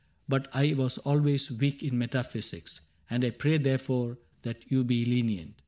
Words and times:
But 0.27 0.47
I 0.51 0.73
was 0.73 0.97
always 0.97 1.51
weak 1.51 1.83
in 1.83 1.95
metaphysics. 1.99 2.81
And 3.07 3.23
I 3.23 3.29
pray 3.29 3.59
therefore 3.59 4.17
that 4.41 4.71
you 4.71 4.83
be 4.83 5.05
lenient. 5.05 5.53